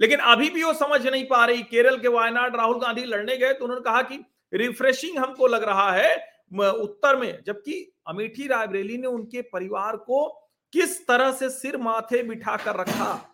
लेकिन 0.00 0.18
अभी 0.20 0.48
भी 0.50 0.62
वो 0.64 0.72
समझ 0.74 1.06
नहीं 1.06 1.24
पा 1.26 1.44
रही, 1.46 1.62
केरल 1.64 1.96
के 1.98 2.08
वायनाड 2.08 2.56
राहुल 2.56 2.78
गांधी 2.80 3.04
लड़ने 3.04 3.36
गए 3.36 3.52
तो 3.52 3.64
उन्होंने 3.64 3.82
कहा 3.82 4.02
कि 4.02 4.24
रिफ्रेशिंग 4.52 5.18
हमको 5.18 5.46
लग 5.46 5.64
रहा 5.64 5.90
है 5.92 6.14
उत्तर 6.52 7.16
में, 7.16 7.42
जबकि 7.46 7.74
अमेठी 8.08 8.46
रायबरेली 8.46 8.96
ने 8.98 9.06
उनके 9.08 9.42
परिवार 9.42 9.96
को 9.98 10.26
किस 10.72 11.06
तरह 11.06 11.30
से 11.32 11.48
सिर 11.50 11.76
माथे 11.78 12.22
बिठा 12.22 12.56
कर 12.56 12.76
रखा? 12.76 13.28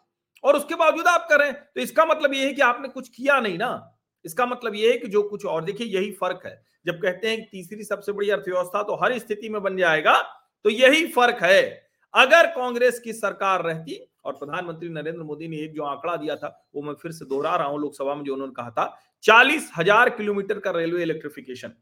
और 0.45 0.57
उसके 0.57 0.75
बावजूद 0.75 1.07
आप 1.07 1.27
करें 1.31 1.53
तो 1.55 1.81
इसका 1.81 2.05
मतलब 2.05 2.35
यह 2.35 2.47
है 2.47 2.53
कि 2.53 2.63
आपने 2.63 2.89
कुछ 2.89 3.09
किया 3.09 3.39
नहीं 3.41 3.59
ना? 3.59 3.95
इसका 4.25 4.47
मतलब 4.47 4.75
यह 4.75 4.91
है 4.91 4.99
कि 4.99 5.09
जो 5.09 5.23
कुछ 5.23 5.45
और, 5.47 5.65
देखिए, 5.65 5.87
यही 5.89 6.11
फ़र्क 6.13 6.41
है। 6.47 6.63
जब 6.87 7.01
कहते 7.03 7.29
हैं 7.29 7.49
तीसरी 7.53 7.85
सबसे 7.85 8.13
बड़ी 8.13 8.31
अर्थव्यवस्था 8.31 8.83
तो 8.83 8.95
हर 9.03 9.19
स्थिति 9.19 9.49
में 9.49 9.63
बन 9.63 9.77
जाएगा 9.77 10.17
तो 10.65 10.71
यही 10.71 11.07
फ़र्क 11.09 11.43
है। 11.43 11.88
अगर 12.15 12.47
कांग्रेस 12.47 12.99
की 12.99 13.13
सरकार 13.13 13.63
रहती 13.63 14.01
और 14.25 14.33
प्रधानमंत्री 14.35 14.89
नरेंद्र 14.89 15.23
मोदी 15.23 15.49
ने 15.49 15.57
एक 15.57 15.75
जो 15.75 15.83
आंकड़ा 15.85 16.17
दिया 16.17 16.37
था, 16.37 16.49
वो 16.75 16.83
मैं 16.83 16.95
फिर 16.95 17.13
से 17.13 17.25
दोहरा 17.25 17.55
रहा 17.57 17.67
हूँ 17.67 17.81
लोकसभा 17.81 18.15
में 18.15 18.25
जो 18.25 18.33
उन्होंने 18.35 18.53
कहा 18.55 18.71
था, 18.71 18.99
चालीस 19.25 19.71
हज़ार 19.77 20.11
किलोमीटर 20.11 20.59
का 20.59 20.71
रेलवे 20.71 21.03
इलेक्ट्रिफिकेशन। 21.03 21.73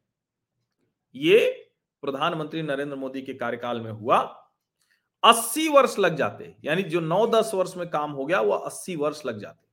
ये 1.15 1.39
प्रधानमंत्री 2.03 2.63
नरेंद्र 2.63 2.97
मोदी 2.97 3.23
के 3.23 3.35
कार्यकाल 3.35 3.81
में 3.81 3.91
हुआ। 3.91 4.19
अस्सी 5.23 5.69
वर्ष 5.69 5.99
लग 5.99 6.17
जाते, 6.17 6.55
यानी 6.65 6.83
जो 6.83 7.01
नौ 7.01 7.27
दस 7.27 7.51
वर्ष 7.55 7.77
में 7.77 7.89
काम 7.91 8.11
हो 8.11 8.27
गया, 8.27 8.41
वो 8.41 8.53
अस्सी 8.53 8.97
वर्ष 8.97 9.23
लग 9.27 9.41
जाते। 9.41 9.65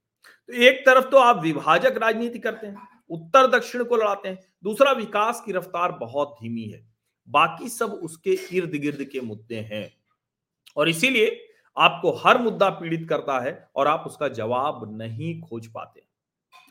तो 0.49 0.63
एक 0.63 0.85
तरफ़ 0.85 1.09
तो 1.09 1.17
आप 1.17 1.41
विभाजक 1.43 1.97
राजनीति 1.97 2.39
करते 2.39 2.67
हैं, 2.67 2.87
उत्तर 3.09 3.47
दक्षिण 3.49 3.83
को 3.83 3.97
लड़ाते 3.97 4.29
हैं, 4.29 4.37
दूसरा 4.63 4.91
विकास 4.91 5.41
की 5.45 5.51
रफ्तार 5.51 5.91
बहुत 5.91 6.35
धीमी 6.41 6.63
है। 6.63 6.85
बाकी 7.27 7.69
सब 7.69 7.91
उसके 7.93 8.37
इर्द 8.51 8.75
गिर्द 8.75 9.03
के 9.03 9.21
मुद्दे 9.21 9.59
हैं। 9.63 9.91
और 10.77 10.89
इसीलिए 10.89 11.39
आपको 11.77 12.11
हर 12.17 12.37
मुद्दा 12.37 12.69
पीड़ित 12.71 13.07
करता 13.09 13.39
है 13.39 13.53
और 13.75 13.87
आप 13.87 14.03
उसका 14.07 14.27
जवाब 14.29 14.81
नहीं 14.91 15.39
खोज 15.41 15.67
पाते। 15.67 16.01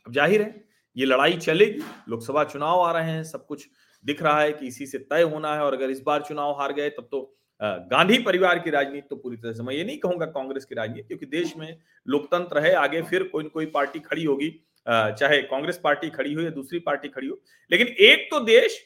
अब 0.07 0.13
ज़ाहिर 0.13 0.43
है, 0.43 0.65
ये 0.97 1.07
लड़ाई 1.07 1.37
चलेगी, 1.39 1.83
लोकसभा 2.09 2.45
चुनाव 2.45 2.81
आ 2.81 2.91
रहे 2.93 3.11
हैं, 3.11 3.23
सब 3.25 3.47
कुछ 3.47 3.67
दिख 4.05 4.23
रहा 4.23 4.41
है 4.41 4.53
कि 4.53 4.67
इसी 4.67 4.87
से 4.87 4.99
तय 5.01 5.23
होना 5.25 5.55
है 5.55 5.61
और 5.61 5.75
अगर 5.75 5.91
इस 5.91 6.03
बार 6.03 6.23
चुनाव 6.23 6.53
हार 6.61 6.73
गए, 6.73 6.89
तब 6.91 7.09
तो 7.11 7.39
गांधी 7.61 8.19
परिवार 8.21 8.59
की 8.59 8.71
राजनीति 8.71 9.07
तो 9.11 9.17
पूरी 9.17 9.37
तरह 9.37 9.53
से, 9.53 9.63
मैं 9.63 9.75
ये 9.75 9.85
नहीं 9.85 9.99
कहूँगा 9.99 10.27
कांग्रेस 10.29 10.65
की 10.65 10.75
राजनीति, 10.75 11.07
क्योंकि 11.09 11.27
देश 11.29 11.57
में 11.57 11.77
लोकतंत्र 12.07 12.59
है, 12.59 12.73
आगे 12.75 13.03
फिर 13.03 13.23
कोई 13.25 13.45
कोई 13.47 13.67
पार्टी 13.69 14.01
खड़ी 14.01 14.25
होगी 14.25 14.51
चाहे 14.87 15.41
कांग्रेस 15.45 15.81
पार्टी 15.85 16.09
खड़ी 16.11 16.33
हो 16.33 16.43
या 16.43 16.51
दूसरी 16.53 16.79
पार्टी 16.81 17.09
खड़ी 17.09 17.27
हो, 17.27 17.41
लेकिन 17.71 17.87
एक 17.87 18.29
तो 18.31 18.41
देश 18.41 18.81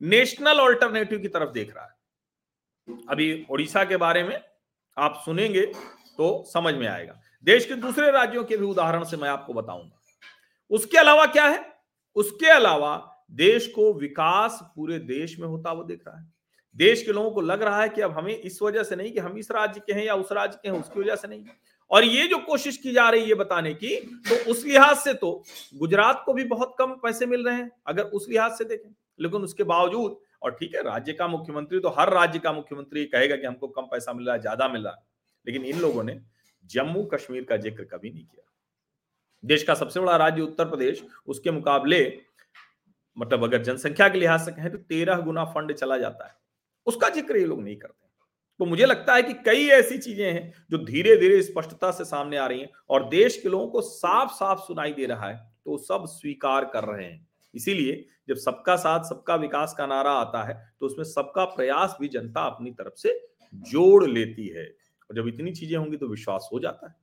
नेशनल 0.00 0.60
ऑल्टरनेटिव 0.60 1.18
की 1.18 1.28
तरफ़ 1.28 1.50
देख 1.52 1.74
रहा 1.74 1.84
है। 1.84 2.96
अभी 3.08 3.46
ओडिशा 3.50 3.84
के 3.84 3.96
बारे 3.98 4.22
में 4.22 4.36
आप 4.96 5.22
सुनेंगे 5.24 5.64
तो 6.18 6.44
समझ 6.48 6.74
में 6.74 6.86
आएगा। 6.86 7.20
देश 7.46 7.64
के 7.66 7.74
दूसरे 7.74 8.10
राज्यों 8.10 8.44
के 8.44 8.56
भी 8.56 8.66
उदाहरण 8.66 9.04
से 9.04 9.16
मैं 9.16 9.28
आपको 9.28 9.54
बताऊँगा। 9.54 10.00
उसके 10.70 10.98
अलावा 10.98 11.26
क्या 11.26 11.46
है? 11.46 11.64
उसके 12.16 12.46
अलावा 12.46 13.24
देश 13.32 13.66
को 13.66 13.92
विकास 13.92 14.58
पूरे 14.76 14.98
देश 14.98 15.38
में 15.38 15.46
होता 15.48 15.70
हुआ 15.70 15.84
दिख 15.84 16.02
रहा 16.06 16.18
है। 16.18 16.32
देश 16.76 17.02
के 17.02 17.12
लोगों 17.12 17.30
को 17.30 17.40
लग 17.40 17.62
रहा 17.62 17.82
है 17.82 17.88
कि 17.88 18.00
अब 18.00 18.12
हमें 18.12 18.34
इस 18.34 18.58
वजह 18.62 18.82
से 18.82 18.96
नहीं 18.96 19.12
कि 19.12 19.18
हम 19.18 19.38
इस 19.38 19.50
राज्य 19.50 19.80
के 19.86 19.92
हैं 19.92 20.04
या 20.04 20.14
उस 20.14 20.32
राज्य 20.32 20.58
के 20.62 20.68
हैं, 20.68 20.80
उसकी 20.80 21.00
वजह 21.00 21.16
से 21.16 21.28
नहीं। 21.28 21.44
और 21.90 22.04
ये 22.04 22.26
जो 22.26 22.38
कोशिश 22.38 22.76
की 22.76 22.92
जा 22.92 23.08
रही 23.10 23.28
है 23.28 23.34
बताने 23.34 23.72
की 23.74 23.96
तो 24.28 24.50
उस 24.50 24.64
लिहाज 24.64 24.96
से 24.96 25.14
तो 25.14 25.42
गुजरात 25.74 26.22
को 26.26 26.32
भी 26.32 26.44
बहुत 26.44 26.74
कम 26.78 26.92
पैसे 27.02 27.26
मिल 27.26 27.44
रहे 27.46 27.56
हैं, 27.56 27.70
अगर 27.86 28.02
उस 28.04 28.26
लिहाज 28.28 28.52
से 28.52 28.64
देखें। 28.64 28.94
लेकिन 29.20 29.42
उसके 29.42 29.64
बावजूद 29.64 30.16
और 30.44 30.50
ठीक 30.52 30.74
है, 30.74 30.82
राज्य 30.82 31.12
का 31.12 31.26
मुख्यमंत्री 31.28 31.78
तो 31.80 31.88
हर 31.90 32.12
राज्य 32.12 32.38
का 32.38 32.52
मुख्यमंत्री 32.52 33.04
कहेगा 33.06 33.36
कि 33.36 33.46
हमको 33.46 33.68
कम 33.68 33.82
पैसा 33.86 34.12
मिल 34.12 34.26
रहा 34.26 34.34
है, 34.34 34.40
ज़्यादा 34.40 34.68
मिल 34.68 34.84
रहा 34.84 34.92
है। 34.92 35.02
लेकिन 35.46 35.64
इन 35.66 35.80
लोगों 35.80 36.02
ने 36.04 36.20
जम्मू 36.70 37.02
कश्मीर 37.04 37.44
का 37.44 37.56
ज़िक्र 37.58 37.84
कभी 37.86 38.10
नहीं 38.10 38.24
किया। 38.24 38.50
देश 39.44 39.62
का 39.62 39.74
सबसे 39.74 40.00
बड़ा 40.00 40.16
राज्य 40.16 40.42
उत्तर 40.42 40.64
प्रदेश, 40.66 41.04
उसके 41.26 41.50
मुकाबले 41.52 42.00
मतलब 43.16 43.44
अगर 43.44 43.62
जनसंख्या 43.62 44.08
के 44.08 44.18
लिहाज 44.18 44.40
से 44.40 44.52
कहें 44.52 44.70
तो 44.72 44.78
तेरह 44.78 45.20
गुना 45.22 45.44
फंड 45.46 45.72
चला 45.74 45.98
जाता 45.98 46.26
है। 46.26 46.34
उसका 46.86 47.08
ज़िक्र 47.10 47.36
ये 47.36 47.44
लोग 47.46 47.62
नहीं 47.62 47.76
करते 47.76 48.02
तो 48.60 48.66
मुझे 48.66 48.86
लगता 48.86 49.14
है 49.14 49.22
कि 49.22 49.32
कई 49.44 49.66
ऐसी 49.70 49.98
चीज़ें 49.98 50.24
हैं 50.24 50.52
जो 50.70 50.78
धीरे 50.78 51.16
धीरे 51.16 51.40
स्पष्टता 51.42 51.90
से 51.90 52.04
सामने 52.04 52.36
आ 52.36 52.46
रही 52.46 52.60
हैं 52.60 52.68
और 52.90 53.08
देश 53.08 53.40
के 53.42 53.48
लोगों 53.48 53.68
को 53.68 53.80
साफ़ 53.82 54.32
साफ़ 54.32 54.60
सुनाई 54.60 54.92
दे 54.92 55.06
रहा 55.06 55.28
है 55.28 55.36
तो 55.64 55.76
सब 55.78 56.04
स्वीकार 56.08 56.64
कर 56.64 56.84
रहे 56.84 57.04
हैं। 57.04 57.26
इसीलिए 57.54 58.04
जब 58.28 58.36
सबका 58.36 58.76
साथ, 58.76 59.04
सबका 59.04 59.34
विकास 59.36 59.74
का 59.78 59.86
नारा 59.86 60.12
आता 60.12 60.42
है 60.42 60.54
तो 60.80 60.86
उसमें 60.86 61.04
सबका 61.04 61.44
प्रयास 61.46 61.96
भी 62.00 62.08
जनता 62.08 62.46
अपनी 62.46 62.70
तरफ़ 62.72 62.94
से 62.96 63.18
जोड़ 63.54 64.04
लेती 64.06 64.46
है। 64.48 64.64
और 65.10 65.16
जब 65.16 65.28
इतनी 65.28 65.52
चीज़ें 65.52 65.76
होंगी 65.78 65.96
तो 65.96 66.06
विश्वास 66.08 66.48
हो 66.52 66.60
जाता 66.60 66.86
है। 66.86 66.94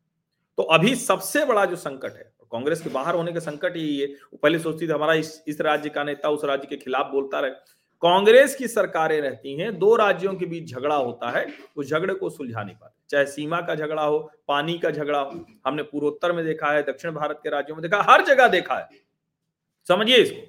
तो 0.58 0.64
अभी 0.70 0.96
सबसे 0.98 1.46
बड़ा 1.46 1.66
जो 1.66 1.76
संकट 1.78 2.18
है 2.18 2.32
कांग्रेस 2.52 2.82
के 2.82 2.90
बाहर 2.90 3.16
होने 3.16 3.32
का 3.34 3.40
संकट 3.40 3.76
यही 3.78 4.00
है, 4.00 4.06
वो 4.06 4.38
पहले 4.38 4.60
सोचती 4.60 4.88
थी 4.88 4.92
हमारा 4.92 5.14
इस 5.16 5.44
इस 5.48 5.62
राज्य 5.62 5.90
का 5.90 6.04
नेता 6.04 6.30
उस 6.30 6.44
राज्य 6.46 6.68
के 6.68 6.78
खिलाफ 6.78 7.12
बोलता 7.12 7.40
रहे। 7.40 7.52
कांग्रेस 8.04 8.56
की 8.56 8.68
सरकारें 8.68 9.20
रहती 9.22 9.54
हैं, 9.56 9.78
दो 9.80 9.96
राज्यों 9.96 10.34
के 10.36 10.46
बीच 10.46 10.72
झगड़ा 10.72 10.96
होता 10.96 11.30
है 11.30 11.46
उस 11.78 11.90
झगड़े 11.90 12.14
को 12.14 12.30
सुलझा 12.30 12.64
नहीं 12.64 12.76
पाते। 12.76 13.00
चाहे 13.10 13.26
सीमा 13.26 13.60
का 13.62 13.76
झगड़ा 13.76 14.04
हो, 14.04 14.20
पानी 14.48 14.78
का 14.80 14.92
झगड़ा 14.92 15.20
हो, 15.20 15.46
हमने 15.66 15.84
पूर्वोत्तर 15.84 16.32
में 16.32 16.44
देखा 16.46 16.72
है, 16.72 16.84
दक्षिण 16.84 17.12
भारत 17.12 17.40
के 17.44 17.50
राज्यों 17.50 17.76
में 17.76 17.82
देखा 17.82 18.02
हर 18.10 18.24
जगह 18.26 18.48
देखा 18.48 18.76
है। 18.76 18.90
समझिए 19.90 20.18
इसको। 20.18 20.48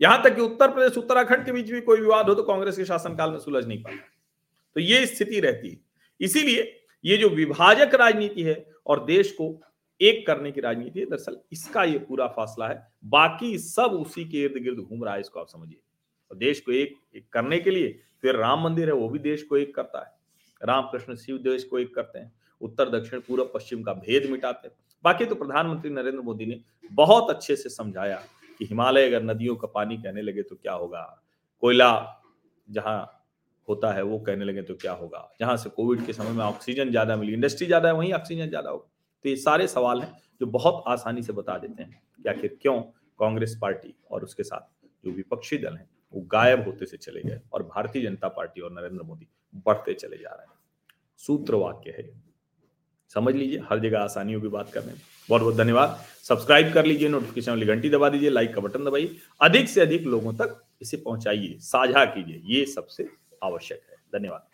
यहाँ 0.00 0.22
तक 0.22 0.34
कि 0.34 0.40
उत्तर 0.40 0.70
प्रदेश 0.70 0.96
उत्तराखंड 0.98 1.44
के 1.44 1.52
बीच 1.52 1.70
भी 1.70 1.80
कोई 1.80 2.00
विवाद 2.00 2.28
हो 2.28 2.34
तो 2.34 2.42
कांग्रेस 2.42 2.76
के 2.76 2.84
शासनकाल 2.84 3.30
में 3.30 3.38
सुलझ 3.38 3.64
नहीं 3.66 3.82
पाता। 3.82 3.96
तो 4.76 4.80
ये 4.80 5.06
स्थिति 5.06 5.40
रहती 5.40 5.70
है। 5.70 5.80
इसीलिए 6.20 6.74
ये 7.04 7.16
जो 7.16 7.28
विभाजक 7.28 7.94
राजनीति 7.94 8.42
है 8.42 8.64
और 8.86 9.04
देश 9.04 9.32
को 9.32 9.48
एक 10.00 10.26
करने 10.26 10.50
की 10.52 10.60
राजनीति 10.60 11.00
है 11.00 11.06
दरअसल 11.06 11.38
इसका 11.52 11.84
ये 11.84 11.98
पूरा 11.98 12.26
फासला 12.26 12.68
है। 12.68 12.82
बाकी 13.06 13.56
सब 13.58 13.92
उसी 13.92 14.24
के 14.24 14.42
इर्द 14.44 14.62
गिर्द 14.62 14.78
घूम 14.78 15.04
रहा 15.04 15.14
है 15.14 15.20
इसको 15.20 15.40
आप 15.40 15.48
समझिए। 15.48 15.80
और 16.30 16.36
देश 16.36 16.60
को 16.60 16.72
एक, 16.72 16.96
एक 17.16 17.28
करने 17.32 17.58
के 17.58 17.70
लिए 17.70 17.98
फिर 18.22 18.36
राम 18.36 18.64
मंदिर 18.64 18.88
है 18.88 18.94
वो 18.94 19.08
भी 19.08 19.18
देश 19.18 19.42
को 19.42 19.56
एक 19.56 19.74
करता 19.74 19.98
है। 19.98 20.16
राम 20.62 20.88
कृष्ण 20.92 21.14
शिव 21.16 21.38
देश 21.40 21.64
को 21.64 21.78
एक 21.78 21.94
करते 21.94 22.18
हैं। 22.18 22.32
उत्तर 22.60 22.88
दक्षिण 22.90 23.20
पूर्व 23.20 23.44
पश्चिम 23.54 23.82
का 23.82 23.92
भेद 23.94 24.30
मिटाते 24.30 24.68
हैं। 24.68 24.74
बाकी 25.04 25.24
तो 25.24 25.34
प्रधानमंत्री 25.34 25.90
नरेंद्र 25.90 26.20
मोदी 26.20 26.46
ने 26.46 26.60
बहुत 26.92 27.30
अच्छे 27.30 27.56
से 27.56 27.68
समझाया। 27.68 28.22
कि 28.60 28.64
हिमालय 28.64 29.06
अगर 29.06 29.22
नदियों 29.24 29.56
का 29.56 29.68
पानी 29.68 29.96
कहने 29.96 30.22
लगे 30.22 30.42
तो 30.42 30.56
क्या 30.56 30.72
होगा? 30.74 31.02
कोयला 31.62 31.90
जहाँ 32.68 33.14
होता 33.68 33.92
है 33.92 34.02
वो 34.02 34.18
कहने 34.18 34.44
लगे 34.44 34.62
तो 34.62 34.74
क्या 34.74 34.92
होगा? 34.92 35.28
जहाँ 35.40 35.56
से 35.56 35.70
कोविड 35.70 36.04
के 36.06 36.12
समय 36.12 36.30
में 36.30 36.44
ऑक्सीजन 36.44 36.90
ज़्यादा 36.90 37.16
मिली, 37.16 37.32
इंडस्ट्री 37.32 37.66
ज़्यादा 37.66 37.88
है, 37.88 37.94
वहीं 37.94 38.12
ऑक्सीजन 38.12 38.48
ज़्यादा 38.48 38.70
होगा। 38.70 38.88
तो 39.24 39.28
ये 39.28 39.36
सारे 39.36 39.66
सवाल 39.68 40.00
हैं 40.02 40.12
जो 40.40 40.46
बहुत 40.48 40.82
आसानी 40.88 41.22
से 41.22 41.32
बता 41.32 41.58
देते 41.58 41.82
हैं 41.82 42.00
कि 42.18 42.28
आखिर 42.28 42.58
क्यों 42.62 42.80
कांग्रेस 43.20 43.58
पार्टी 43.62 43.94
और 44.10 44.24
उसके 44.24 44.42
साथ 44.42 44.68
जो 45.04 45.10
विपक्षी 45.12 45.58
दल 45.58 45.76
हैं 45.76 45.88
वो 46.14 46.20
गायब 46.32 46.64
होते 46.64 46.86
से 46.86 46.96
चले 46.96 47.22
गए 47.22 47.40
और 47.52 47.62
भारतीय 47.64 48.02
जनता 48.02 48.28
पार्टी 48.30 48.60
और 48.60 48.72
नरेंद्र 48.72 49.02
मोदी 49.02 49.28
बढ़ते 49.66 49.94
चले 49.94 50.16
जा 50.16 50.30
रहे 50.30 50.46
हैं। 50.46 50.56
सूत्र 51.20 51.54
वाक्य 51.54 51.90
है 51.90 52.04
समझ 53.14 53.34
लीजिए, 53.34 53.58
हर 53.70 53.78
जगह 53.78 53.98
आसानी 54.00 54.32
होगी 54.32 54.48
बात 54.48 54.72
करने। 54.72 54.86
में 54.86 55.00
बहुत 55.28 55.42
बहुत 55.42 55.56
धन्यवाद। 55.56 56.04
सब्सक्राइब 56.28 56.72
कर 56.72 56.86
लीजिए 56.86 57.08
नोटिफिकेशन 57.08 57.50
वाली 57.50 57.66
घंटी 57.66 57.90
दबा 57.90 58.08
दीजिए 58.08 58.30
लाइक 58.30 58.54
का 58.54 58.60
बटन 58.60 58.84
दबाइए। 58.84 59.16
अधिक 59.40 59.68
से 59.68 59.80
अधिक 59.80 60.02
लोगों 60.02 60.32
तक 60.32 60.64
इसे 60.82 60.96
पहुंचाइए, 60.96 61.58
साझा 61.60 62.04
कीजिए। 62.04 62.58
ये 62.58 62.66
सबसे 62.66 63.08
आवश्यक 63.44 63.80
है। 63.90 64.20
धन्यवाद। 64.20 64.48